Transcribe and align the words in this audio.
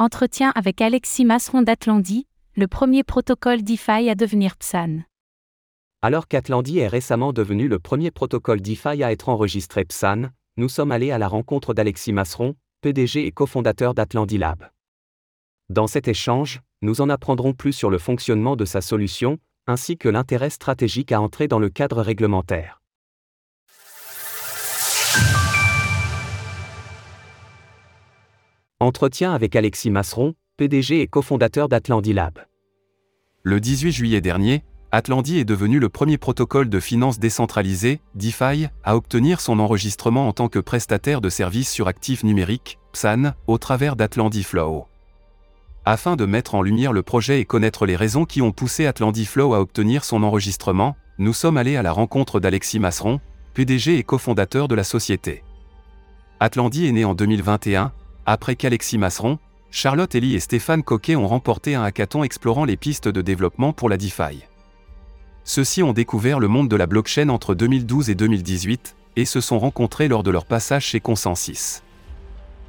Entretien 0.00 0.52
avec 0.54 0.80
Alexis 0.80 1.24
Masseron 1.24 1.62
d'Atlandi, 1.62 2.28
le 2.54 2.68
premier 2.68 3.02
protocole 3.02 3.64
DeFi 3.64 4.08
à 4.08 4.14
devenir 4.14 4.56
PSAN. 4.56 5.00
Alors 6.02 6.28
qu'Atlandi 6.28 6.78
est 6.78 6.86
récemment 6.86 7.32
devenu 7.32 7.66
le 7.66 7.80
premier 7.80 8.12
protocole 8.12 8.60
DeFi 8.60 9.02
à 9.02 9.10
être 9.10 9.28
enregistré 9.28 9.84
PSAN, 9.84 10.28
nous 10.56 10.68
sommes 10.68 10.92
allés 10.92 11.10
à 11.10 11.18
la 11.18 11.26
rencontre 11.26 11.74
d'Alexis 11.74 12.12
Masseron, 12.12 12.54
PDG 12.80 13.26
et 13.26 13.32
cofondateur 13.32 13.92
d'Atlandi 13.92 14.38
Lab. 14.38 14.70
Dans 15.68 15.88
cet 15.88 16.06
échange, 16.06 16.60
nous 16.80 17.00
en 17.00 17.08
apprendrons 17.08 17.52
plus 17.52 17.72
sur 17.72 17.90
le 17.90 17.98
fonctionnement 17.98 18.54
de 18.54 18.66
sa 18.66 18.80
solution, 18.80 19.40
ainsi 19.66 19.98
que 19.98 20.08
l'intérêt 20.08 20.50
stratégique 20.50 21.10
à 21.10 21.20
entrer 21.20 21.48
dans 21.48 21.58
le 21.58 21.70
cadre 21.70 22.02
réglementaire. 22.02 22.77
Entretien 28.80 29.32
avec 29.32 29.56
Alexis 29.56 29.90
Masseron, 29.90 30.34
PDG 30.56 31.00
et 31.00 31.08
cofondateur 31.08 31.68
d'Atlandi 31.68 32.12
Lab. 32.12 32.38
Le 33.42 33.58
18 33.58 33.90
juillet 33.90 34.20
dernier, 34.20 34.62
Atlandi 34.92 35.40
est 35.40 35.44
devenu 35.44 35.80
le 35.80 35.88
premier 35.88 36.16
protocole 36.16 36.68
de 36.68 36.78
finance 36.78 37.18
décentralisé, 37.18 38.00
DeFi, 38.14 38.68
à 38.84 38.96
obtenir 38.96 39.40
son 39.40 39.58
enregistrement 39.58 40.28
en 40.28 40.32
tant 40.32 40.48
que 40.48 40.60
prestataire 40.60 41.20
de 41.20 41.28
services 41.28 41.72
sur 41.72 41.88
actifs 41.88 42.22
numériques, 42.22 42.78
PSAN, 42.92 43.32
au 43.48 43.58
travers 43.58 43.96
d'Atlandi 43.96 44.44
Flow. 44.44 44.86
Afin 45.84 46.14
de 46.14 46.24
mettre 46.24 46.54
en 46.54 46.62
lumière 46.62 46.92
le 46.92 47.02
projet 47.02 47.40
et 47.40 47.44
connaître 47.44 47.84
les 47.84 47.96
raisons 47.96 48.26
qui 48.26 48.42
ont 48.42 48.52
poussé 48.52 48.86
Atlandi 48.86 49.26
Flow 49.26 49.54
à 49.54 49.60
obtenir 49.60 50.04
son 50.04 50.22
enregistrement, 50.22 50.96
nous 51.18 51.32
sommes 51.32 51.56
allés 51.56 51.74
à 51.74 51.82
la 51.82 51.90
rencontre 51.90 52.38
d'Alexis 52.38 52.78
Masseron, 52.78 53.18
PDG 53.54 53.98
et 53.98 54.04
cofondateur 54.04 54.68
de 54.68 54.76
la 54.76 54.84
société. 54.84 55.42
Atlandi 56.38 56.86
est 56.86 56.92
né 56.92 57.04
en 57.04 57.14
2021, 57.16 57.92
après 58.30 58.56
qu'Alexis 58.56 58.98
Masseron, 58.98 59.38
Charlotte 59.70 60.14
Elie 60.14 60.34
et 60.34 60.40
Stéphane 60.40 60.82
Coquet 60.82 61.16
ont 61.16 61.26
remporté 61.26 61.74
un 61.74 61.82
hackathon 61.82 62.24
explorant 62.24 62.66
les 62.66 62.76
pistes 62.76 63.08
de 63.08 63.22
développement 63.22 63.72
pour 63.72 63.88
la 63.88 63.96
DeFi. 63.96 64.44
Ceux-ci 65.44 65.82
ont 65.82 65.94
découvert 65.94 66.38
le 66.38 66.46
monde 66.46 66.68
de 66.68 66.76
la 66.76 66.86
blockchain 66.86 67.30
entre 67.30 67.54
2012 67.54 68.10
et 68.10 68.14
2018, 68.14 68.96
et 69.16 69.24
se 69.24 69.40
sont 69.40 69.58
rencontrés 69.58 70.08
lors 70.08 70.22
de 70.22 70.30
leur 70.30 70.44
passage 70.44 70.84
chez 70.84 71.00
Consensus. 71.00 71.82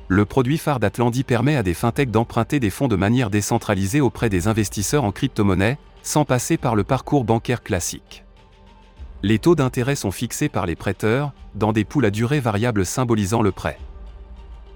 Le 0.08 0.24
produit 0.24 0.58
phare 0.58 0.80
d'Atlandi 0.80 1.26
permet 1.26 1.58
à 1.58 1.64
des 1.64 1.74
fintechs 1.74 2.10
d'emprunter 2.10 2.62
des 2.62 2.70
fonds 2.70 2.88
de 2.88 2.96
manière 2.96 3.30
décentralisée 3.30 4.00
auprès 4.00 4.30
des 4.30 4.48
investisseurs 4.48 5.04
en 5.04 5.12
crypto-monnaie, 5.12 5.78
sans 6.04 6.24
passer 6.24 6.56
par 6.56 6.76
le 6.76 6.86
parcours 6.86 7.26
bancaire 7.26 7.64
classique. 7.64 8.24
Les 9.24 9.40
taux 9.40 9.56
d'intérêt 9.56 9.98
sont 9.98 10.12
fixés 10.12 10.48
par 10.48 10.66
les 10.66 10.78
prêteurs, 10.78 11.34
dans 11.54 11.74
des 11.74 11.84
poules 11.84 12.06
à 12.06 12.12
durée 12.12 12.40
variable 12.40 12.86
symbolisant 12.86 13.42
le 13.42 13.52
prêt. 13.52 13.78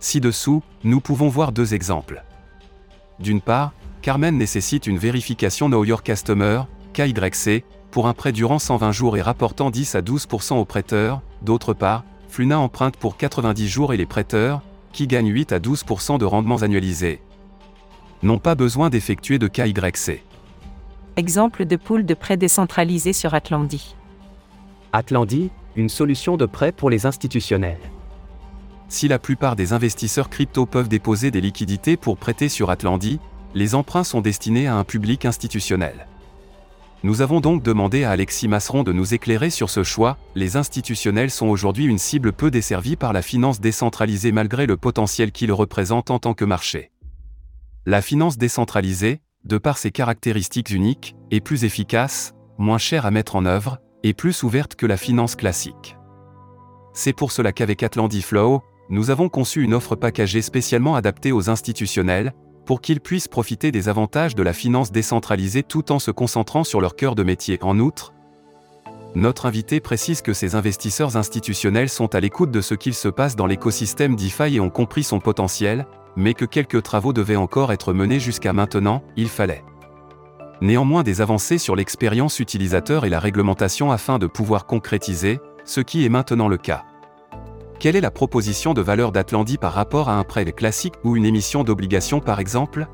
Ci-dessous, 0.03 0.61
nous 0.83 0.99
pouvons 0.99 1.29
voir 1.29 1.53
deux 1.53 1.73
exemples. 1.73 2.25
D'une 3.21 3.39
part, 3.39 3.71
Carmen 4.01 4.37
nécessite 4.37 4.85
une 4.85 4.97
vérification 4.97 5.69
Know 5.69 5.85
Your 5.85 6.03
Customer, 6.03 6.63
KYC, 6.91 7.63
pour 7.89 8.07
un 8.07 8.13
prêt 8.13 8.33
durant 8.33 8.59
120 8.59 8.91
jours 8.91 9.15
et 9.15 9.21
rapportant 9.21 9.69
10 9.69 9.95
à 9.95 10.01
12% 10.01 10.55
aux 10.55 10.65
prêteurs, 10.65 11.21
d'autre 11.41 11.73
part, 11.73 12.03
Fluna 12.27 12.59
emprunte 12.59 12.97
pour 12.97 13.15
90 13.15 13.69
jours 13.69 13.93
et 13.93 13.97
les 13.97 14.05
prêteurs, 14.05 14.61
qui 14.91 15.07
gagnent 15.07 15.31
8 15.31 15.53
à 15.53 15.59
12% 15.59 16.17
de 16.19 16.25
rendements 16.25 16.63
annualisés, 16.63 17.21
n'ont 18.23 18.39
pas 18.39 18.55
besoin 18.55 18.89
d'effectuer 18.89 19.39
de 19.39 19.47
KYC. 19.47 20.21
Exemple 21.15 21.63
de 21.63 21.77
pool 21.77 22.05
de 22.05 22.13
prêt 22.13 22.35
décentralisé 22.35 23.13
sur 23.13 23.33
Atlandi. 23.33 23.95
Atlandi, 24.91 25.49
une 25.77 25.87
solution 25.87 26.35
de 26.35 26.45
prêt 26.45 26.73
pour 26.73 26.89
les 26.89 27.05
institutionnels. 27.05 27.79
Si 28.93 29.07
la 29.07 29.17
plupart 29.17 29.55
des 29.55 29.73
investisseurs 29.73 30.29
crypto 30.29 30.67
peuvent 30.67 30.87
déposer 30.87 31.31
des 31.31 31.41
liquidités 31.41 31.97
pour 31.97 32.15
prêter 32.15 32.47
sur 32.47 32.69
Atlandi, 32.69 33.19
les 33.55 33.73
emprunts 33.73 34.03
sont 34.03 34.21
destinés 34.21 34.67
à 34.67 34.75
un 34.75 34.83
public 34.83 35.25
institutionnel. 35.25 36.05
Nous 37.01 37.21
avons 37.21 37.39
donc 37.39 37.63
demandé 37.63 38.03
à 38.03 38.11
Alexis 38.11 38.47
Masseron 38.47 38.83
de 38.83 38.93
nous 38.93 39.15
éclairer 39.15 39.49
sur 39.49 39.71
ce 39.71 39.81
choix. 39.83 40.19
Les 40.35 40.57
institutionnels 40.57 41.31
sont 41.31 41.47
aujourd'hui 41.47 41.85
une 41.85 41.97
cible 41.97 42.33
peu 42.33 42.51
desservie 42.51 42.95
par 42.95 43.13
la 43.13 43.23
finance 43.23 43.59
décentralisée 43.59 44.31
malgré 44.31 44.67
le 44.67 44.77
potentiel 44.77 45.31
qu'il 45.31 45.51
représente 45.51 46.11
en 46.11 46.19
tant 46.19 46.35
que 46.35 46.45
marché. 46.45 46.91
La 47.87 48.03
finance 48.03 48.37
décentralisée, 48.37 49.21
de 49.43 49.57
par 49.57 49.79
ses 49.79 49.89
caractéristiques 49.89 50.69
uniques, 50.69 51.15
est 51.31 51.41
plus 51.41 51.63
efficace, 51.63 52.35
moins 52.59 52.77
chère 52.77 53.07
à 53.07 53.11
mettre 53.11 53.35
en 53.35 53.45
œuvre, 53.47 53.79
et 54.03 54.13
plus 54.13 54.43
ouverte 54.43 54.75
que 54.75 54.85
la 54.85 54.97
finance 54.97 55.35
classique. 55.35 55.97
C'est 56.93 57.13
pour 57.13 57.31
cela 57.31 57.51
qu'avec 57.51 57.81
Atlandi 57.81 58.21
Flow, 58.21 58.61
nous 58.89 59.09
avons 59.09 59.29
conçu 59.29 59.63
une 59.63 59.73
offre 59.73 59.95
packagée 59.95 60.41
spécialement 60.41 60.95
adaptée 60.95 61.31
aux 61.31 61.49
institutionnels, 61.49 62.33
pour 62.65 62.81
qu'ils 62.81 63.01
puissent 63.01 63.27
profiter 63.27 63.71
des 63.71 63.89
avantages 63.89 64.35
de 64.35 64.43
la 64.43 64.53
finance 64.53 64.91
décentralisée 64.91 65.63
tout 65.63 65.91
en 65.91 65.99
se 65.99 66.11
concentrant 66.11 66.63
sur 66.63 66.81
leur 66.81 66.95
cœur 66.95 67.15
de 67.15 67.23
métier. 67.23 67.59
En 67.61 67.79
outre, 67.79 68.13
notre 69.15 69.45
invité 69.45 69.79
précise 69.79 70.21
que 70.21 70.33
ces 70.33 70.55
investisseurs 70.55 71.17
institutionnels 71.17 71.89
sont 71.89 72.15
à 72.15 72.19
l'écoute 72.19 72.51
de 72.51 72.61
ce 72.61 72.73
qu'il 72.73 72.95
se 72.95 73.09
passe 73.09 73.35
dans 73.35 73.45
l'écosystème 73.45 74.15
DeFi 74.15 74.55
et 74.55 74.59
ont 74.59 74.71
compris 74.71 75.03
son 75.03 75.19
potentiel, 75.19 75.85
mais 76.15 76.33
que 76.33 76.45
quelques 76.45 76.81
travaux 76.81 77.13
devaient 77.13 77.35
encore 77.35 77.71
être 77.71 77.93
menés 77.93 78.19
jusqu'à 78.19 78.53
maintenant, 78.53 79.03
il 79.15 79.29
fallait. 79.29 79.63
Néanmoins 80.61 81.03
des 81.03 81.21
avancées 81.21 81.57
sur 81.57 81.75
l'expérience 81.75 82.39
utilisateur 82.39 83.05
et 83.05 83.09
la 83.09 83.19
réglementation 83.19 83.91
afin 83.91 84.17
de 84.17 84.27
pouvoir 84.27 84.65
concrétiser, 84.65 85.39
ce 85.65 85.81
qui 85.81 86.05
est 86.05 86.09
maintenant 86.09 86.47
le 86.47 86.57
cas. 86.57 86.83
Quelle 87.83 87.97
est 87.97 88.01
la 88.01 88.11
proposition 88.11 88.73
de 88.73 88.79
valeur 88.79 89.11
d'Atlandi 89.11 89.57
par 89.57 89.73
rapport 89.73 90.07
à 90.07 90.13
un 90.13 90.23
prêt 90.23 90.49
classique 90.53 90.93
ou 91.03 91.17
une 91.17 91.25
émission 91.25 91.65
d'obligation 91.65 92.21
par 92.21 92.39
exemple? 92.39 92.87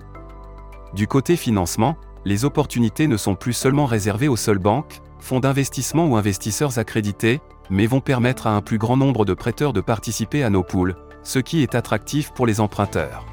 Du 0.96 1.06
côté 1.06 1.36
financement, 1.36 1.96
les 2.26 2.44
opportunités 2.44 3.06
ne 3.06 3.16
sont 3.16 3.36
plus 3.36 3.54
seulement 3.54 3.86
réservées 3.86 4.28
aux 4.28 4.36
seules 4.36 4.58
banques, 4.58 5.02
fonds 5.20 5.40
d'investissement 5.40 6.08
ou 6.08 6.16
investisseurs 6.16 6.80
accrédités, 6.80 7.40
mais 7.70 7.86
vont 7.86 8.02
permettre 8.02 8.48
à 8.48 8.56
un 8.56 8.62
plus 8.62 8.80
grand 8.80 8.98
nombre 8.98 9.26
de 9.26 9.36
prêteurs 9.36 9.74
de 9.74 9.82
participer 9.82 10.44
à 10.44 10.50
nos 10.50 10.64
pools, 10.64 10.96
ce 11.22 11.38
qui 11.38 11.62
est 11.62 11.76
attractif 11.76 12.32
pour 12.34 12.48
les 12.48 12.60
emprunteurs. 12.60 13.28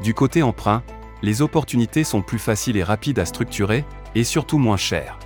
Du 0.00 0.14
côté 0.14 0.44
emprunt, 0.44 0.84
les 1.22 1.42
opportunités 1.42 2.04
sont 2.04 2.22
plus 2.22 2.38
faciles 2.38 2.76
et 2.76 2.84
rapides 2.84 3.18
à 3.18 3.24
structurer, 3.24 3.84
et 4.14 4.22
surtout 4.22 4.58
moins 4.58 4.76
chères. 4.76 5.18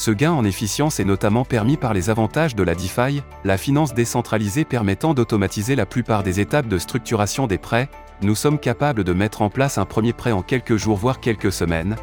Ce 0.00 0.10
gain 0.10 0.32
en 0.32 0.46
efficience 0.46 0.98
est 0.98 1.04
notamment 1.04 1.44
permis 1.44 1.76
par 1.76 1.92
les 1.92 2.08
avantages 2.08 2.56
de 2.56 2.62
la 2.62 2.74
DeFi, 2.74 3.20
la 3.44 3.58
finance 3.58 3.92
décentralisée 3.92 4.64
permettant 4.64 5.12
d'automatiser 5.12 5.76
la 5.76 5.84
plupart 5.84 6.22
des 6.22 6.40
étapes 6.40 6.68
de 6.68 6.78
structuration 6.78 7.46
des 7.46 7.58
prêts, 7.58 7.90
nous 8.22 8.34
sommes 8.34 8.58
capables 8.58 9.04
de 9.04 9.12
mettre 9.12 9.42
en 9.42 9.50
place 9.50 9.76
un 9.76 9.84
premier 9.84 10.14
prêt 10.14 10.32
en 10.32 10.40
quelques 10.40 10.76
jours 10.76 10.96
voire 10.96 11.20
quelques 11.20 11.52
semaines, 11.52 11.96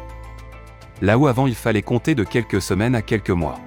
là 1.02 1.18
où 1.18 1.26
avant 1.26 1.48
il 1.48 1.56
fallait 1.56 1.82
compter 1.82 2.14
de 2.14 2.22
quelques 2.22 2.62
semaines 2.62 2.94
à 2.94 3.02
quelques 3.02 3.30
mois. 3.30 3.58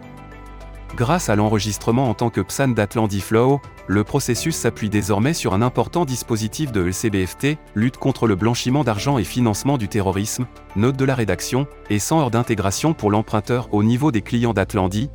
Grâce 0.96 1.30
à 1.30 1.36
l'enregistrement 1.38 2.10
en 2.10 2.14
tant 2.14 2.30
que 2.30 2.42
PSAN 2.42 2.70
d'Atlandi 2.70 3.22
Flow, 3.22 3.62
le 3.88 4.04
processus 4.04 4.56
s'appuie 4.56 4.90
désormais 4.90 5.34
sur 5.34 5.54
un 5.54 5.62
important 5.62 6.04
dispositif 6.04 6.72
de 6.74 6.82
LCBFT, 6.82 7.58
lutte 7.76 7.98
contre 7.98 8.28
le 8.28 8.36
blanchiment 8.36 8.84
d'argent 8.84 9.18
et 9.18 9.24
financement 9.24 9.78
du 9.78 9.88
terrorisme, 9.88 10.48
note 10.76 10.98
de 10.98 11.06
la 11.06 11.16
rédaction, 11.16 11.66
et 11.90 11.98
sans 11.98 12.20
heures 12.20 12.32
d'intégration 12.32 12.94
pour 12.94 13.10
l'emprunteur 13.10 13.70
au 13.74 13.84
niveau 13.84 14.12
des 14.12 14.22
clients 14.22 14.54
d'Atlandi. 14.54 15.10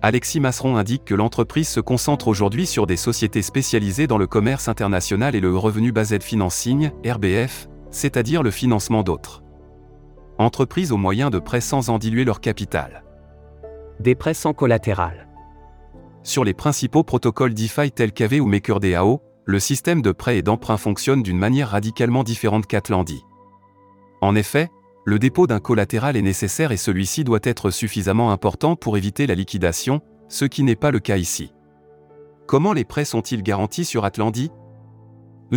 Alexis 0.00 0.40
Masseron 0.40 0.76
indique 0.76 1.04
que 1.04 1.14
l'entreprise 1.14 1.68
se 1.68 1.80
concentre 1.80 2.28
aujourd'hui 2.28 2.66
sur 2.66 2.86
des 2.86 2.96
sociétés 2.96 3.42
spécialisées 3.42 4.06
dans 4.06 4.16
le 4.16 4.26
commerce 4.26 4.66
international 4.66 5.34
et 5.34 5.40
le 5.40 5.54
revenu 5.54 5.92
based 5.92 6.22
financing, 6.22 6.90
RBF, 7.04 7.68
c'est-à-dire 7.90 8.42
le 8.42 8.50
financement 8.50 9.02
d'autres 9.02 9.42
entreprises 10.38 10.90
au 10.90 10.96
moyen 10.96 11.28
de 11.28 11.38
prêts 11.38 11.60
sans 11.60 11.90
en 11.90 11.98
diluer 11.98 12.24
leur 12.24 12.40
capital 12.40 13.04
des 14.00 14.14
prêts 14.14 14.34
sans 14.34 14.54
collatéral. 14.54 15.28
Sur 16.22 16.44
les 16.44 16.54
principaux 16.54 17.04
protocoles 17.04 17.54
DeFi 17.54 17.92
tels 17.92 18.12
qu'AV 18.12 18.40
ou 18.40 18.46
MakerDAO, 18.46 19.22
le 19.44 19.60
système 19.60 20.02
de 20.02 20.12
prêt 20.12 20.38
et 20.38 20.42
d'emprunt 20.42 20.76
fonctionne 20.76 21.22
d'une 21.22 21.38
manière 21.38 21.68
radicalement 21.68 22.24
différente 22.24 22.66
qu'Atlandi. 22.66 23.22
En 24.20 24.34
effet, 24.34 24.68
le 25.04 25.18
dépôt 25.18 25.46
d'un 25.46 25.60
collatéral 25.60 26.16
est 26.16 26.22
nécessaire 26.22 26.72
et 26.72 26.76
celui-ci 26.76 27.24
doit 27.24 27.40
être 27.42 27.70
suffisamment 27.70 28.32
important 28.32 28.76
pour 28.76 28.96
éviter 28.96 29.26
la 29.26 29.34
liquidation, 29.34 30.00
ce 30.28 30.44
qui 30.44 30.62
n'est 30.62 30.76
pas 30.76 30.90
le 30.90 31.00
cas 31.00 31.16
ici. 31.16 31.52
Comment 32.46 32.72
les 32.72 32.84
prêts 32.84 33.04
sont-ils 33.04 33.42
garantis 33.42 33.84
sur 33.84 34.04
Atlandi? 34.04 34.50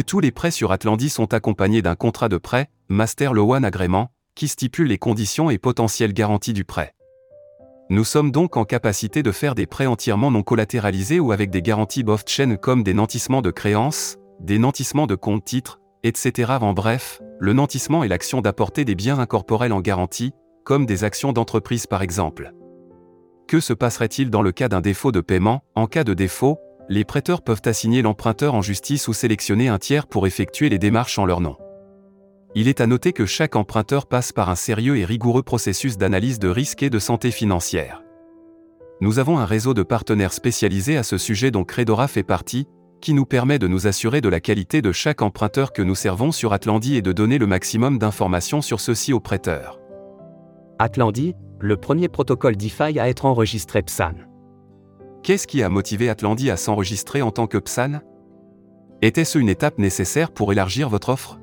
Tous 0.07 0.19
les 0.19 0.31
prêts 0.31 0.51
sur 0.51 0.72
Atlandi 0.72 1.10
sont 1.10 1.34
accompagnés 1.34 1.81
d'un 1.81 1.96
contrat 1.96 2.30
de 2.30 2.38
prêt, 2.38 2.69
Master 2.89 3.34
Loan 3.34 3.63
Agrément, 3.63 4.12
qui 4.36 4.48
stipule 4.48 4.88
les 4.88 4.98
conditions 4.98 5.50
et 5.50 5.57
potentielles 5.57 6.13
garanties 6.13 6.54
du 6.54 6.66
prêt. 6.66 6.94
Nous 7.94 8.06
sommes 8.06 8.31
donc 8.31 8.57
en 8.57 8.66
capacité 8.66 9.22
de 9.22 9.31
faire 9.31 9.54
des 9.54 9.68
prêts 9.68 9.86
entièrement 9.86 10.31
non 10.31 10.42
collatéralisés 10.42 11.19
ou 11.19 11.31
avec 11.31 11.51
des 11.51 11.62
garanties 11.62 12.04
off-chain 12.07 12.56
comme 12.56 12.81
des 12.81 12.95
nantissements 12.95 13.44
de 13.44 13.51
créances, 13.51 14.18
des 14.40 14.57
nantissements 14.57 15.06
de 15.06 15.13
compte 15.13 15.45
titres, 15.45 15.80
etc. 16.01 16.54
En 16.62 16.74
bref, 16.74 17.22
le 17.40 17.54
nantissement 17.54 18.04
est 18.04 18.07
l'action 18.07 18.42
d'apporter 18.42 18.84
des 18.84 18.95
biens 18.95 19.19
incorporels 19.19 19.72
en 19.72 19.80
garantie, 19.80 20.31
comme 20.63 20.88
des 20.88 21.04
actions 21.04 21.34
d'entreprise 21.34 21.86
par 21.86 22.01
exemple. 22.01 22.56
Que 23.48 23.60
se 23.60 23.74
passerait-il 23.74 24.31
dans 24.31 24.42
le 24.42 24.51
cas 24.51 24.69
d'un 24.69 24.81
défaut 24.81 25.12
de 25.12 25.22
paiement? 25.22 25.62
En 25.75 25.86
cas 25.86 26.04
de 26.04 26.16
défaut, 26.16 26.57
les 26.89 27.06
prêteurs 27.06 27.44
peuvent 27.44 27.62
assigner 27.66 28.01
l'emprunteur 28.01 28.56
en 28.56 28.63
justice 28.63 29.07
ou 29.07 29.13
sélectionner 29.13 29.68
un 29.68 29.78
tiers 29.78 30.07
pour 30.07 30.25
effectuer 30.25 30.69
les 30.69 30.80
démarches 30.80 31.19
en 31.19 31.28
leur 31.28 31.42
nom. 31.42 31.57
Il 32.55 32.67
est 32.67 32.81
à 32.81 32.88
noter 32.88 33.13
que 33.13 33.25
chaque 33.25 33.55
emprunteur 33.55 34.05
passe 34.05 34.31
par 34.31 34.50
un 34.50 34.55
sérieux 34.55 34.97
et 34.97 35.05
rigoureux 35.05 35.41
processus 35.41 35.97
d'analyse 35.97 36.38
de 36.38 36.50
risque 36.50 36.83
et 36.83 36.91
de 36.91 37.00
santé 37.00 37.31
financière. 37.31 38.03
Nous 39.01 39.17
avons 39.17 39.39
un 39.39 39.45
réseau 39.45 39.73
de 39.73 39.81
partenaires 39.81 40.33
spécialisés 40.33 40.95
à 40.97 41.03
ce 41.03 41.17
sujet 41.17 41.50
dont 41.50 41.63
Credora 41.63 42.07
fait 42.07 42.23
partie, 42.23 42.67
qui 43.01 43.15
nous 43.15 43.25
permet 43.25 43.57
de 43.57 43.67
nous 43.67 43.88
assurer 43.88 44.21
de 44.21 44.29
la 44.29 44.39
qualité 44.39 44.83
de 44.83 44.91
chaque 44.91 45.23
emprunteur 45.23 45.73
que 45.73 45.81
nous 45.81 45.95
servons 45.95 46.31
sur 46.31 46.53
Atlandi 46.53 46.95
et 46.95 47.01
de 47.01 47.11
donner 47.11 47.39
le 47.39 47.47
maximum 47.47 47.97
d'informations 47.97 48.61
sur 48.61 48.79
ceux-ci 48.79 49.13
aux 49.13 49.19
prêteurs. 49.19 49.79
Atlandi, 50.77 51.33
le 51.59 51.75
premier 51.75 52.07
protocole 52.07 52.55
DeFi 52.55 53.00
à 53.00 53.09
être 53.09 53.25
enregistré 53.25 53.81
PSAN. 53.81 54.13
Qu'est-ce 55.23 55.47
qui 55.47 55.63
a 55.63 55.69
motivé 55.69 56.07
Atlandi 56.07 56.51
à 56.51 56.57
s'enregistrer 56.57 57.21
en 57.23 57.31
tant 57.31 57.47
que 57.47 57.57
PSAN 57.57 58.00
Était-ce 59.01 59.39
une 59.39 59.50
étape 59.50 59.79
nécessaire 59.79 60.31
pour 60.31 60.51
élargir 60.51 60.88
votre 60.88 61.09
offre? 61.09 61.39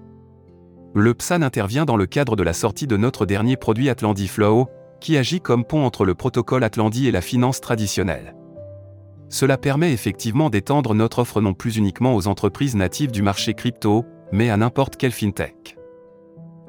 Le 0.94 1.14
PSAN 1.14 1.42
intervient 1.42 1.84
dans 1.84 1.96
le 1.96 2.06
cadre 2.06 2.34
de 2.34 2.42
la 2.42 2.52
sortie 2.52 2.86
de 2.86 2.96
notre 2.96 3.24
dernier 3.24 3.56
produit 3.56 3.88
Atlandi 3.88 4.26
Flow, 4.26 4.68
qui 5.00 5.16
agit 5.16 5.40
comme 5.40 5.64
pont 5.64 5.84
entre 5.84 6.04
le 6.04 6.14
protocole 6.14 6.64
Atlandi 6.64 7.06
et 7.06 7.12
la 7.12 7.20
finance 7.20 7.60
traditionnelle. 7.60 8.34
Cela 9.28 9.56
permet 9.56 9.92
effectivement 9.92 10.50
d'étendre 10.50 10.94
notre 10.94 11.20
offre 11.20 11.40
non 11.40 11.54
plus 11.54 11.76
uniquement 11.76 12.16
aux 12.16 12.26
entreprises 12.26 12.74
natives 12.74 13.12
du 13.12 13.22
marché 13.22 13.54
crypto, 13.54 14.04
mais 14.32 14.50
à 14.50 14.56
n'importe 14.56 14.96
quelle 14.96 15.12
fintech. 15.12 15.76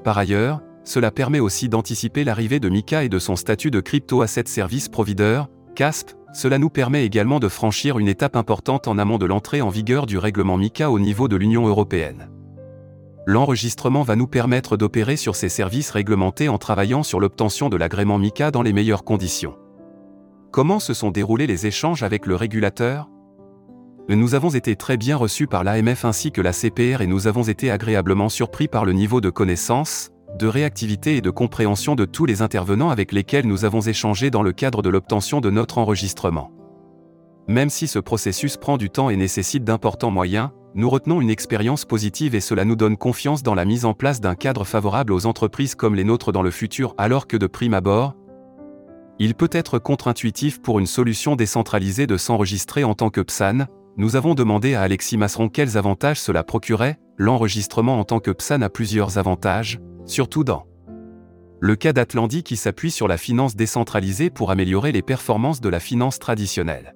Par 0.03 0.17
ailleurs, 0.19 0.61
cela 0.83 1.09
permet 1.09 1.39
aussi 1.39 1.69
d'anticiper 1.69 2.23
l'arrivée 2.23 2.59
de 2.59 2.69
Mika 2.69 3.03
et 3.03 3.09
de 3.09 3.19
son 3.19 3.35
statut 3.35 3.71
de 3.71 3.79
Crypto 3.79 4.21
Asset 4.21 4.45
Service 4.45 4.87
Provider, 4.87 5.43
CASP. 5.75 6.11
Cela 6.33 6.59
nous 6.59 6.69
permet 6.69 7.05
également 7.05 7.39
de 7.39 7.47
franchir 7.47 7.97
une 7.97 8.07
étape 8.07 8.35
importante 8.35 8.87
en 8.87 8.97
amont 8.97 9.17
de 9.17 9.25
l'entrée 9.25 9.61
en 9.61 9.69
vigueur 9.69 10.05
du 10.05 10.17
règlement 10.17 10.57
Mika 10.57 10.91
au 10.91 10.99
niveau 10.99 11.27
de 11.27 11.35
l'Union 11.35 11.67
européenne 11.67 12.29
l'enregistrement 13.25 14.03
va 14.03 14.15
nous 14.15 14.27
permettre 14.27 14.77
d'opérer 14.77 15.15
sur 15.15 15.35
ces 15.35 15.49
services 15.49 15.91
réglementés 15.91 16.49
en 16.49 16.57
travaillant 16.57 17.03
sur 17.03 17.19
l'obtention 17.19 17.69
de 17.69 17.77
l'agrément 17.77 18.17
MICA 18.17 18.51
dans 18.51 18.61
les 18.61 18.73
meilleures 18.73 19.03
conditions. 19.03 19.55
Comment 20.51 20.79
se 20.79 20.93
sont 20.93 21.11
déroulés 21.11 21.47
les 21.47 21.67
échanges 21.67 22.03
avec 22.03 22.25
le 22.25 22.35
régulateur? 22.35 23.09
Nous 24.09 24.35
avons 24.35 24.49
été 24.49 24.75
très 24.75 24.97
bien 24.97 25.15
reçus 25.15 25.47
par 25.47 25.63
l'AMF 25.63 26.03
ainsi 26.03 26.31
que 26.31 26.41
la 26.41 26.51
CPR 26.51 27.01
et 27.01 27.07
nous 27.07 27.27
avons 27.27 27.43
été 27.43 27.71
agréablement 27.71 28.29
surpris 28.29 28.67
par 28.67 28.83
le 28.83 28.91
niveau 28.91 29.21
de 29.21 29.29
connaissance, 29.29 30.09
de 30.37 30.47
réactivité 30.47 31.15
et 31.17 31.21
de 31.21 31.29
compréhension 31.29 31.95
de 31.95 32.05
tous 32.05 32.25
les 32.25 32.41
intervenants 32.41 32.89
avec 32.89 33.11
lesquels 33.11 33.47
nous 33.47 33.63
avons 33.63 33.81
échangé 33.81 34.29
dans 34.29 34.43
le 34.43 34.51
cadre 34.51 34.81
de 34.81 34.89
l'obtention 34.89 35.39
de 35.39 35.49
notre 35.49 35.77
enregistrement. 35.77 36.51
Même 37.47 37.69
si 37.69 37.87
ce 37.87 37.99
processus 37.99 38.57
prend 38.57 38.77
du 38.77 38.89
temps 38.89 39.09
et 39.09 39.15
nécessite 39.15 39.63
d'importants 39.63 40.11
moyens, 40.11 40.49
nous 40.73 40.89
retenons 40.89 41.21
une 41.21 41.29
expérience 41.29 41.85
positive 41.85 42.35
et 42.35 42.39
cela 42.39 42.65
nous 42.65 42.75
donne 42.75 42.97
confiance 42.97 43.43
dans 43.43 43.55
la 43.55 43.65
mise 43.65 43.85
en 43.85 43.93
place 43.93 44.21
d'un 44.21 44.35
cadre 44.35 44.63
favorable 44.63 45.13
aux 45.13 45.25
entreprises 45.25 45.75
comme 45.75 45.95
les 45.95 46.03
nôtres 46.03 46.31
dans 46.31 46.41
le 46.41 46.51
futur 46.51 46.93
alors 46.97 47.27
que 47.27 47.37
de 47.37 47.47
prime 47.47 47.73
abord, 47.73 48.15
il 49.19 49.35
peut 49.35 49.49
être 49.51 49.77
contre-intuitif 49.77 50.61
pour 50.61 50.79
une 50.79 50.87
solution 50.87 51.35
décentralisée 51.35 52.07
de 52.07 52.17
s'enregistrer 52.17 52.83
en 52.83 52.95
tant 52.95 53.11
que 53.11 53.21
PSAN, 53.21 53.67
nous 53.95 54.15
avons 54.15 54.33
demandé 54.33 54.73
à 54.73 54.81
Alexis 54.81 55.15
Masseron 55.15 55.47
quels 55.47 55.77
avantages 55.77 56.19
cela 56.19 56.43
procurait, 56.43 56.97
l'enregistrement 57.17 57.99
en 57.99 58.03
tant 58.03 58.19
que 58.19 58.31
PSAN 58.31 58.63
a 58.63 58.69
plusieurs 58.69 59.19
avantages, 59.19 59.79
surtout 60.05 60.43
dans 60.43 60.65
le 61.59 61.75
cas 61.75 61.93
d'Atlandi 61.93 62.41
qui 62.41 62.57
s'appuie 62.57 62.89
sur 62.89 63.07
la 63.07 63.17
finance 63.17 63.55
décentralisée 63.55 64.31
pour 64.31 64.49
améliorer 64.49 64.91
les 64.91 65.03
performances 65.03 65.61
de 65.61 65.69
la 65.69 65.79
finance 65.79 66.17
traditionnelle. 66.17 66.95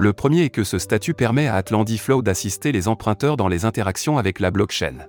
Le 0.00 0.12
premier 0.12 0.44
est 0.44 0.50
que 0.50 0.62
ce 0.62 0.78
statut 0.78 1.12
permet 1.12 1.48
à 1.48 1.56
Atlandi 1.56 1.98
Flow 1.98 2.22
d'assister 2.22 2.70
les 2.70 2.86
emprunteurs 2.86 3.36
dans 3.36 3.48
les 3.48 3.64
interactions 3.64 4.16
avec 4.16 4.38
la 4.38 4.52
blockchain. 4.52 5.08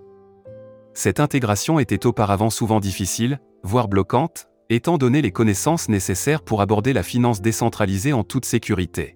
Cette 0.95 1.19
intégration 1.19 1.77
était 1.77 2.07
auparavant 2.07 2.49
souvent 2.49 2.79
difficile, 2.79 3.39
voire 3.61 3.87
bloquante, 3.87 4.47
étant 4.71 4.97
donné 4.97 5.21
les 5.21 5.29
connaissances 5.31 5.89
nécessaires 5.89 6.41
pour 6.41 6.59
aborder 6.59 6.91
la 6.91 7.03
finance 7.03 7.39
décentralisée 7.39 8.13
en 8.13 8.23
toute 8.23 8.45
sécurité. 8.45 9.15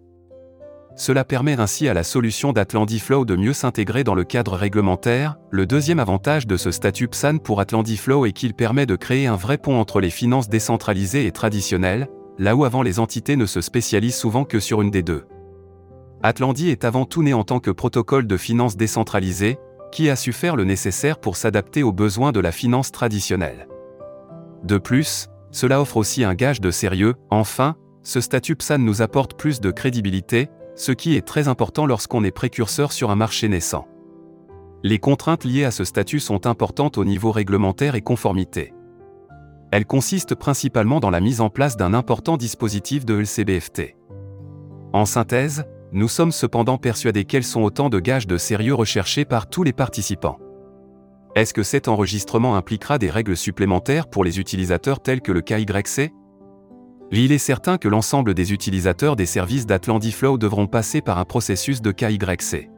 Cela 0.95 1.23
permet 1.23 1.59
ainsi 1.59 1.87
à 1.87 1.95
la 1.95 2.03
solution 2.03 2.53
d'Atlandi 2.53 2.99
Flow 2.99 3.25
de 3.25 3.35
mieux 3.35 3.53
s'intégrer 3.53 4.03
dans 4.03 4.13
le 4.13 4.25
cadre 4.25 4.55
réglementaire. 4.55 5.39
Le 5.49 5.65
deuxième 5.65 5.97
avantage 5.97 6.45
de 6.45 6.55
ce 6.55 6.69
statut 6.69 7.07
PSAN 7.07 7.39
pour 7.39 7.59
Atlandi 7.59 7.97
Flow 7.97 8.27
est 8.27 8.31
qu'il 8.33 8.53
permet 8.53 8.85
de 8.85 8.95
créer 8.95 9.25
un 9.25 9.37
vrai 9.37 9.57
pont 9.57 9.79
entre 9.79 10.01
les 10.01 10.11
finances 10.11 10.49
décentralisées 10.49 11.25
et 11.25 11.31
traditionnelles, 11.31 12.09
là 12.37 12.55
où 12.55 12.63
avant 12.63 12.83
les 12.83 12.99
entités 12.99 13.37
ne 13.37 13.47
se 13.47 13.59
spécialisent 13.59 14.17
souvent 14.17 14.45
que 14.45 14.59
sur 14.59 14.83
une 14.83 14.91
des 14.91 15.01
deux. 15.01 15.25
Atlandi 16.25 16.69
est 16.69 16.85
avant 16.85 17.03
tout 17.03 17.21
né 17.21 17.33
en 17.33 17.43
tant 17.43 17.59
que 17.59 17.69
protocole 17.69 18.27
de 18.27 18.37
finance 18.37 18.77
décentralisée, 18.77 19.57
qui 19.91 20.09
a 20.09 20.15
su 20.15 20.31
faire 20.31 20.55
le 20.55 20.63
nécessaire 20.63 21.19
pour 21.19 21.35
s'adapter 21.35 21.83
aux 21.83 21.91
besoins 21.91 22.31
de 22.31 22.39
la 22.39 22.53
finance 22.53 22.93
traditionnelle. 22.93 23.67
De 24.63 24.77
plus, 24.77 25.27
cela 25.51 25.81
offre 25.81 25.97
aussi 25.97 26.23
un 26.23 26.33
gage 26.33 26.61
de 26.61 26.71
sérieux, 26.71 27.15
enfin, 27.29 27.75
ce 28.03 28.21
statut 28.21 28.55
PSAN 28.55 28.79
nous 28.79 29.01
apporte 29.01 29.37
plus 29.37 29.59
de 29.59 29.69
crédibilité, 29.69 30.47
ce 30.75 30.93
qui 30.93 31.15
est 31.15 31.27
très 31.27 31.49
important 31.49 31.85
lorsqu'on 31.85 32.23
est 32.23 32.31
précurseur 32.31 32.93
sur 32.93 33.11
un 33.11 33.15
marché 33.15 33.49
naissant. 33.49 33.85
Les 34.81 34.99
contraintes 34.99 35.43
liées 35.43 35.65
à 35.65 35.71
ce 35.71 35.83
statut 35.83 36.21
sont 36.21 36.47
importantes 36.47 36.97
au 36.97 37.03
niveau 37.03 37.31
réglementaire 37.31 37.95
et 37.95 38.01
conformité. 38.01 38.73
Elles 39.71 39.85
consistent 39.85 40.35
principalement 40.35 41.01
dans 41.01 41.09
la 41.09 41.19
mise 41.19 41.41
en 41.41 41.49
place 41.49 41.75
d'un 41.75 41.93
important 41.93 42.37
dispositif 42.37 43.05
de 43.05 43.15
LCBFT. 43.15 43.97
En 44.93 45.05
synthèse, 45.05 45.65
nous 45.93 46.07
sommes 46.07 46.31
cependant 46.31 46.79
persuadés 46.79 47.23
qu'elles 47.23 47.43
sont 47.43 47.61
autant 47.61 47.89
de 47.89 47.99
gages 47.99 48.25
de 48.25 48.37
sérieux 48.37 48.73
recherchés 48.73 49.25
par 49.25 49.47
tous 49.47 49.61
les 49.61 49.73
participants. 49.73 50.39
Est-ce 51.35 51.53
que 51.53 51.61
cet 51.61 51.87
enregistrement 51.87 52.55
impliquera 52.55 52.97
des 52.97 53.11
règles 53.11 53.37
supplémentaires 53.37 54.07
pour 54.07 54.23
les 54.23 54.39
utilisateurs 54.39 55.01
tels 55.01 55.21
que 55.21 55.31
le 55.31 55.41
KYC 55.41 56.11
Il 57.11 57.31
est 57.31 57.37
certain 57.37 57.77
que 57.77 57.87
l'ensemble 57.87 58.33
des 58.33 58.53
utilisateurs 58.53 59.15
des 59.15 59.27
services 59.27 59.67
d'Atlandiflow 59.67 60.39
devront 60.39 60.65
passer 60.65 61.01
par 61.01 61.19
un 61.19 61.25
processus 61.25 61.81
de 61.81 61.91
KYC. 61.91 62.71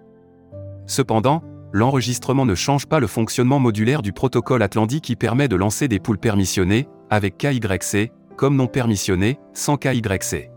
Cependant, 0.86 1.42
l'enregistrement 1.72 2.46
ne 2.46 2.56
change 2.56 2.86
pas 2.86 3.00
le 3.00 3.08
fonctionnement 3.08 3.60
modulaire 3.60 4.02
du 4.02 4.12
protocole 4.12 4.62
Atlandi 4.62 5.00
qui 5.00 5.16
permet 5.16 5.48
de 5.48 5.56
lancer 5.56 5.88
des 5.88 6.00
poules 6.00 6.20
permissionnées, 6.20 6.88
avec 7.10 7.38
KYC, 7.38 8.12
comme 8.36 8.58
non 8.58 8.68
permissionnées, 8.68 9.40
sans 9.54 9.78
KYC. 9.78 10.50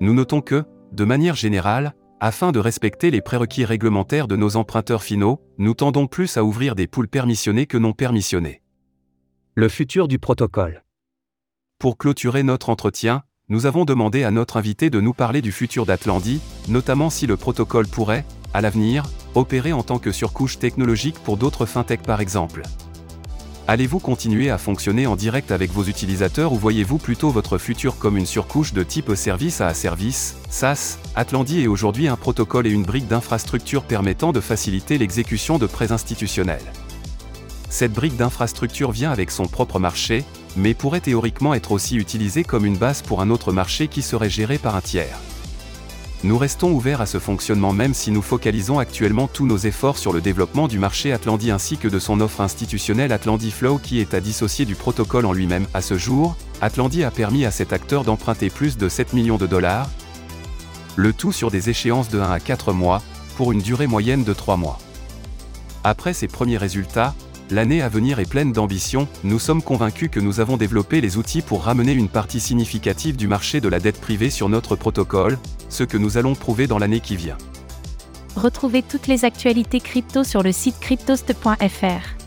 Nous 0.00 0.14
notons 0.14 0.40
que, 0.40 0.64
de 0.92 1.04
manière 1.04 1.36
générale, 1.36 1.94
afin 2.20 2.52
de 2.52 2.58
respecter 2.58 3.10
les 3.10 3.22
prérequis 3.22 3.64
réglementaires 3.64 4.28
de 4.28 4.36
nos 4.36 4.56
emprunteurs 4.56 5.02
finaux, 5.02 5.40
nous 5.58 5.74
tendons 5.74 6.06
plus 6.06 6.36
à 6.36 6.44
ouvrir 6.44 6.74
des 6.74 6.86
poules 6.86 7.08
permissionnées 7.08 7.66
que 7.66 7.78
non 7.78 7.92
permissionnées. 7.92 8.60
Le 9.54 9.68
futur 9.68 10.08
du 10.08 10.18
protocole. 10.18 10.82
Pour 11.78 11.96
clôturer 11.96 12.42
notre 12.42 12.68
entretien, 12.68 13.22
nous 13.48 13.66
avons 13.66 13.84
demandé 13.84 14.22
à 14.22 14.30
notre 14.30 14.56
invité 14.56 14.90
de 14.90 15.00
nous 15.00 15.14
parler 15.14 15.42
du 15.42 15.50
futur 15.50 15.86
d'Atlandi, 15.86 16.40
notamment 16.68 17.08
si 17.08 17.26
le 17.26 17.36
protocole 17.36 17.86
pourrait, 17.86 18.24
à 18.52 18.60
l'avenir, 18.60 19.04
opérer 19.34 19.72
en 19.72 19.82
tant 19.82 19.98
que 19.98 20.12
surcouche 20.12 20.58
technologique 20.58 21.18
pour 21.20 21.36
d'autres 21.36 21.66
fintechs 21.66 22.02
par 22.02 22.20
exemple. 22.20 22.62
Allez-vous 23.70 24.00
continuer 24.00 24.50
à 24.50 24.58
fonctionner 24.58 25.06
en 25.06 25.14
direct 25.14 25.52
avec 25.52 25.70
vos 25.70 25.84
utilisateurs 25.84 26.52
ou 26.52 26.56
voyez-vous 26.56 26.98
plutôt 26.98 27.30
votre 27.30 27.56
futur 27.56 27.98
comme 27.98 28.16
une 28.16 28.26
surcouche 28.26 28.72
de 28.72 28.82
type 28.82 29.14
service 29.14 29.60
à 29.60 29.72
service 29.74 30.38
SaaS 30.48 30.98
Atlandi 31.14 31.62
est 31.62 31.68
aujourd'hui 31.68 32.08
un 32.08 32.16
protocole 32.16 32.66
et 32.66 32.70
une 32.70 32.82
brique 32.82 33.06
d'infrastructure 33.06 33.84
permettant 33.84 34.32
de 34.32 34.40
faciliter 34.40 34.98
l'exécution 34.98 35.56
de 35.56 35.66
prêts 35.66 35.92
institutionnels. 35.92 36.72
Cette 37.68 37.92
brique 37.92 38.16
d'infrastructure 38.16 38.90
vient 38.90 39.12
avec 39.12 39.30
son 39.30 39.46
propre 39.46 39.78
marché, 39.78 40.24
mais 40.56 40.74
pourrait 40.74 40.98
théoriquement 40.98 41.54
être 41.54 41.70
aussi 41.70 41.94
utilisée 41.94 42.42
comme 42.42 42.66
une 42.66 42.76
base 42.76 43.02
pour 43.02 43.20
un 43.22 43.30
autre 43.30 43.52
marché 43.52 43.86
qui 43.86 44.02
serait 44.02 44.30
géré 44.30 44.58
par 44.58 44.74
un 44.74 44.80
tiers. 44.80 45.20
Nous 46.22 46.36
restons 46.36 46.70
ouverts 46.72 47.00
à 47.00 47.06
ce 47.06 47.18
fonctionnement 47.18 47.72
même 47.72 47.94
si 47.94 48.10
nous 48.10 48.20
focalisons 48.20 48.78
actuellement 48.78 49.26
tous 49.26 49.46
nos 49.46 49.56
efforts 49.56 49.96
sur 49.96 50.12
le 50.12 50.20
développement 50.20 50.68
du 50.68 50.78
marché 50.78 51.14
Atlandi 51.14 51.50
ainsi 51.50 51.78
que 51.78 51.88
de 51.88 51.98
son 51.98 52.20
offre 52.20 52.42
institutionnelle 52.42 53.12
Atlandi 53.12 53.50
Flow 53.50 53.78
qui 53.78 54.00
est 54.00 54.12
à 54.12 54.20
dissocier 54.20 54.66
du 54.66 54.74
protocole 54.74 55.24
en 55.24 55.32
lui-même. 55.32 55.66
À 55.72 55.80
ce 55.80 55.96
jour, 55.96 56.36
Atlandi 56.60 57.04
a 57.04 57.10
permis 57.10 57.46
à 57.46 57.50
cet 57.50 57.72
acteur 57.72 58.04
d'emprunter 58.04 58.50
plus 58.50 58.76
de 58.76 58.90
7 58.90 59.14
millions 59.14 59.38
de 59.38 59.46
dollars, 59.46 59.88
le 60.96 61.14
tout 61.14 61.32
sur 61.32 61.50
des 61.50 61.70
échéances 61.70 62.10
de 62.10 62.20
1 62.20 62.30
à 62.30 62.38
4 62.38 62.74
mois, 62.74 63.00
pour 63.38 63.52
une 63.52 63.62
durée 63.62 63.86
moyenne 63.86 64.22
de 64.22 64.34
3 64.34 64.58
mois. 64.58 64.78
Après 65.84 66.12
ces 66.12 66.28
premiers 66.28 66.58
résultats, 66.58 67.14
L'année 67.52 67.82
à 67.82 67.88
venir 67.88 68.20
est 68.20 68.30
pleine 68.30 68.52
d'ambition, 68.52 69.08
nous 69.24 69.40
sommes 69.40 69.60
convaincus 69.60 70.08
que 70.08 70.20
nous 70.20 70.38
avons 70.38 70.56
développé 70.56 71.00
les 71.00 71.16
outils 71.16 71.42
pour 71.42 71.64
ramener 71.64 71.90
une 71.92 72.08
partie 72.08 72.38
significative 72.38 73.16
du 73.16 73.26
marché 73.26 73.60
de 73.60 73.68
la 73.68 73.80
dette 73.80 74.00
privée 74.00 74.30
sur 74.30 74.48
notre 74.48 74.76
protocole, 74.76 75.36
ce 75.68 75.82
que 75.82 75.96
nous 75.96 76.16
allons 76.16 76.36
prouver 76.36 76.68
dans 76.68 76.78
l'année 76.78 77.00
qui 77.00 77.16
vient. 77.16 77.38
Retrouvez 78.36 78.82
toutes 78.82 79.08
les 79.08 79.24
actualités 79.24 79.80
crypto 79.80 80.22
sur 80.22 80.44
le 80.44 80.52
site 80.52 80.78
cryptost.fr. 80.78 82.20